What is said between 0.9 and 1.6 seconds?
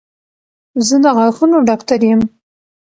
د غاښونو